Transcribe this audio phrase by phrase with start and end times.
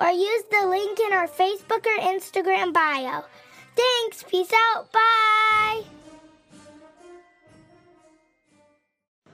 [0.00, 3.24] or use the link in our Facebook or Instagram bio.
[3.76, 4.24] Thanks.
[4.24, 4.90] Peace out.
[4.92, 5.82] Bye.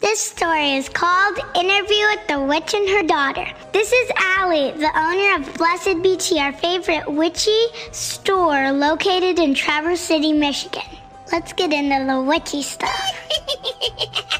[0.00, 3.46] This story is called Interview with the Witch and Her Daughter.
[3.72, 9.54] This is Allie, the owner of Blessed Bee Tea, our favorite witchy store located in
[9.54, 10.88] Traverse City, Michigan.
[11.30, 14.39] Let's get into the witchy stuff.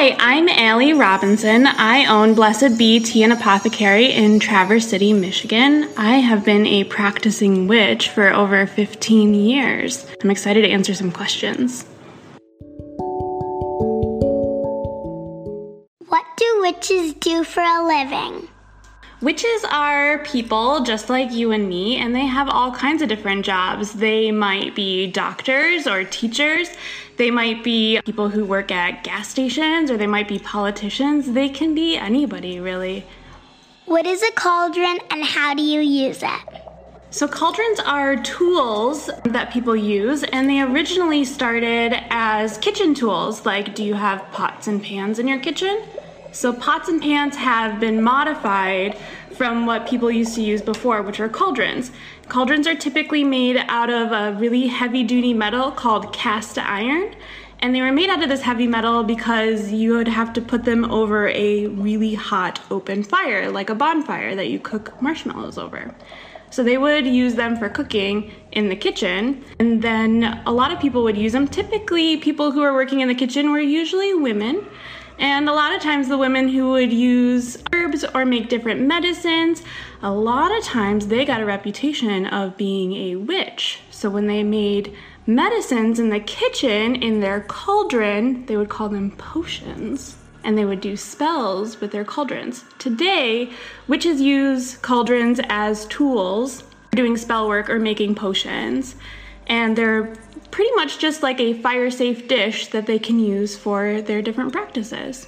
[0.00, 1.66] Hi, I'm Allie Robinson.
[1.66, 5.90] I own Blessed Bee Tea and Apothecary in Traverse City, Michigan.
[5.96, 10.06] I have been a practicing witch for over 15 years.
[10.22, 11.84] I'm excited to answer some questions.
[16.06, 18.48] What do witches do for a living?
[19.20, 23.44] Witches are people just like you and me, and they have all kinds of different
[23.44, 23.94] jobs.
[23.94, 26.68] They might be doctors or teachers,
[27.16, 31.32] they might be people who work at gas stations, or they might be politicians.
[31.32, 33.04] They can be anybody, really.
[33.86, 36.62] What is a cauldron and how do you use it?
[37.10, 43.44] So, cauldrons are tools that people use, and they originally started as kitchen tools.
[43.44, 45.82] Like, do you have pots and pans in your kitchen?
[46.32, 48.96] So, pots and pans have been modified
[49.32, 51.90] from what people used to use before, which are cauldrons.
[52.28, 57.14] Cauldrons are typically made out of a really heavy duty metal called cast iron.
[57.60, 60.64] And they were made out of this heavy metal because you would have to put
[60.64, 65.94] them over a really hot open fire, like a bonfire that you cook marshmallows over.
[66.50, 70.80] So they would use them for cooking in the kitchen, and then a lot of
[70.80, 71.46] people would use them.
[71.46, 74.66] Typically, people who are working in the kitchen were usually women.
[75.18, 79.62] And a lot of times, the women who would use herbs or make different medicines,
[80.00, 83.80] a lot of times they got a reputation of being a witch.
[83.90, 84.94] So when they made
[85.26, 90.16] medicines in the kitchen in their cauldron, they would call them potions.
[90.44, 92.64] And they would do spells with their cauldrons.
[92.78, 93.50] Today,
[93.88, 96.62] witches use cauldrons as tools
[96.92, 98.94] doing spell work or making potions.
[99.48, 100.14] And they're
[100.50, 104.52] pretty much just like a fire safe dish that they can use for their different
[104.52, 105.26] practices.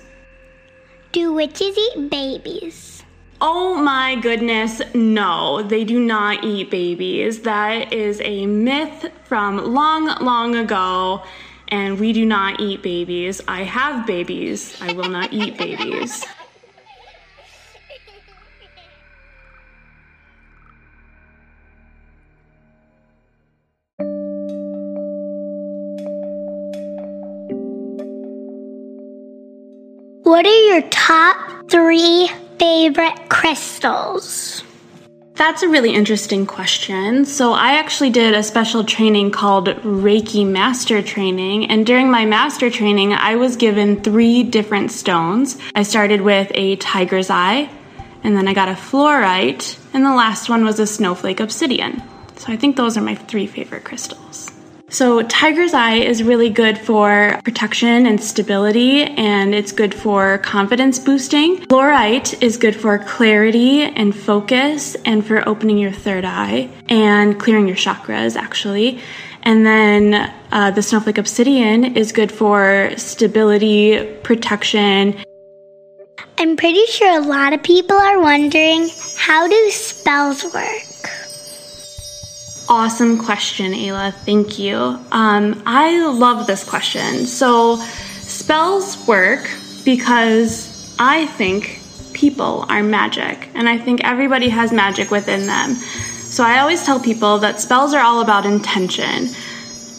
[1.13, 3.03] Do witches eat babies?
[3.41, 7.41] Oh my goodness, no, they do not eat babies.
[7.41, 11.23] That is a myth from long, long ago,
[11.69, 13.41] and we do not eat babies.
[13.49, 16.27] I have babies, I will not eat babies.
[30.31, 34.63] What are your top three favorite crystals?
[35.35, 37.25] That's a really interesting question.
[37.25, 41.69] So, I actually did a special training called Reiki Master Training.
[41.69, 45.59] And during my master training, I was given three different stones.
[45.75, 47.69] I started with a tiger's eye,
[48.23, 52.05] and then I got a fluorite, and the last one was a snowflake obsidian.
[52.37, 54.49] So, I think those are my three favorite crystals.
[54.93, 60.99] So, tiger's eye is really good for protection and stability, and it's good for confidence
[60.99, 61.59] boosting.
[61.69, 67.69] Fluorite is good for clarity and focus and for opening your third eye and clearing
[67.69, 69.01] your chakras, actually.
[69.45, 75.23] And then uh, the snowflake obsidian is good for stability, protection.
[76.37, 80.90] I'm pretty sure a lot of people are wondering how do spells work?
[82.71, 84.15] Awesome question, Ayla.
[84.15, 84.77] Thank you.
[85.11, 87.27] Um, I love this question.
[87.27, 87.79] So,
[88.21, 89.51] spells work
[89.85, 91.81] because I think
[92.13, 95.75] people are magic, and I think everybody has magic within them.
[95.75, 99.31] So, I always tell people that spells are all about intention.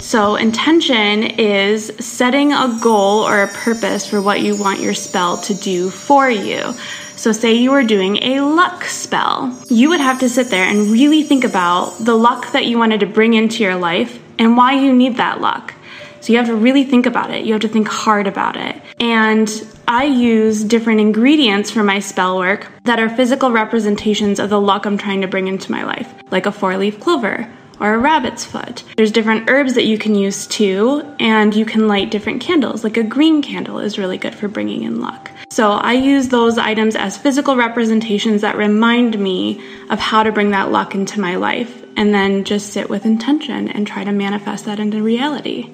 [0.01, 5.37] So, intention is setting a goal or a purpose for what you want your spell
[5.37, 6.73] to do for you.
[7.15, 10.91] So, say you were doing a luck spell, you would have to sit there and
[10.91, 14.73] really think about the luck that you wanted to bring into your life and why
[14.73, 15.75] you need that luck.
[16.19, 17.45] So, you have to really think about it.
[17.45, 18.81] You have to think hard about it.
[18.99, 19.49] And
[19.87, 24.85] I use different ingredients for my spell work that are physical representations of the luck
[24.85, 27.47] I'm trying to bring into my life, like a four leaf clover,
[27.81, 28.83] or a rabbit's foot.
[28.95, 32.83] There's different herbs that you can use too, and you can light different candles.
[32.83, 35.31] Like a green candle is really good for bringing in luck.
[35.49, 40.51] So I use those items as physical representations that remind me of how to bring
[40.51, 44.65] that luck into my life, and then just sit with intention and try to manifest
[44.65, 45.69] that into reality.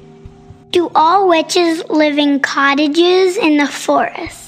[0.72, 4.47] Do all witches live in cottages in the forest?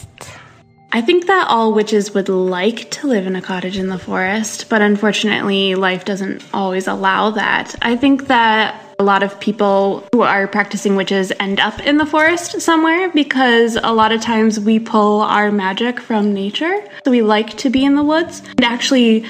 [0.91, 4.69] I think that all witches would like to live in a cottage in the forest,
[4.69, 7.75] but unfortunately, life doesn't always allow that.
[7.83, 12.07] I think that a lot of people who are practicing witches end up in the
[12.07, 16.83] forest somewhere because a lot of times we pull our magic from nature.
[17.05, 18.41] So we like to be in the woods.
[18.57, 19.25] And actually,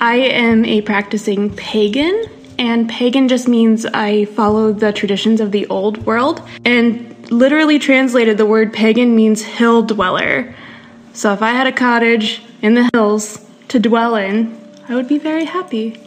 [0.00, 2.24] I am a practicing pagan,
[2.58, 6.42] and pagan just means I follow the traditions of the old world.
[6.64, 10.54] And literally translated, the word pagan means hill dweller.
[11.14, 15.18] So if I had a cottage in the hills to dwell in, I would be
[15.18, 16.00] very happy.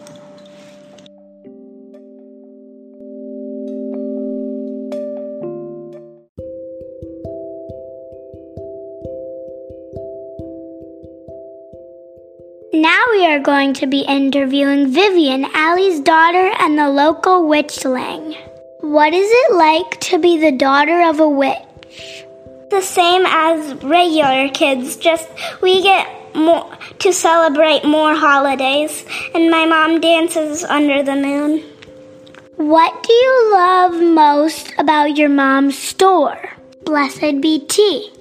[12.73, 18.35] Now we are going to be interviewing Vivian, Allie's daughter and the local witchling.
[18.81, 22.25] What is it like to be the daughter of a witch?
[22.69, 25.27] The same as regular kids, just
[25.61, 31.63] we get more to celebrate more holidays and my mom dances under the moon.
[32.57, 36.51] What do you love most about your mom's store?
[36.83, 38.11] Blessed be tea.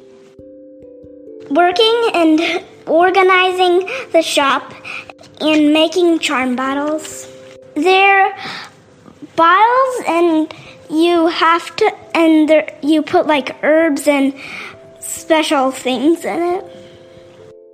[1.51, 4.75] Working and organizing the shop
[5.41, 7.29] and making charm bottles.
[7.75, 8.35] They're
[9.37, 10.55] bottles and
[10.91, 14.35] you have to, and there, you put like herbs and
[15.01, 16.65] special things in it.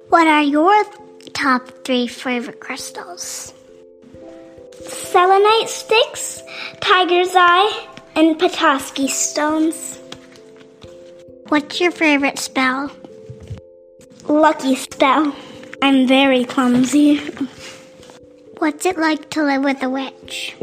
[0.08, 0.84] What are your
[1.32, 3.52] top three favorite crystals?
[4.86, 6.42] Selenite sticks,
[6.80, 9.98] tiger's eye, and Petoskey stones.
[11.48, 12.90] What's your favorite spell?
[14.28, 15.34] Lucky spell.
[15.82, 17.18] I'm very clumsy.
[18.58, 20.56] What's it like to live with a witch?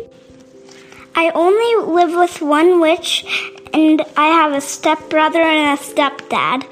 [1.18, 3.26] I only live with one witch,
[3.74, 6.64] and I have a stepbrother and a stepdad.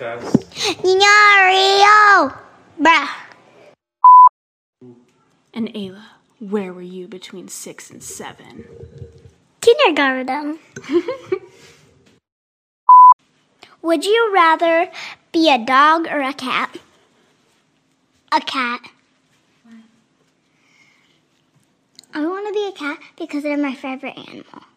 [0.00, 0.82] Mic test.
[0.82, 2.32] Rio.
[2.80, 3.08] Bruh.
[5.52, 6.04] And Ayla,
[6.38, 8.64] where were you between six and seven?
[9.60, 10.58] Kindergarten.
[13.82, 14.90] Would you rather
[15.32, 16.78] be a dog or a cat?
[18.32, 18.80] A cat.
[22.12, 24.69] I want to be a cat because they're my favorite animal.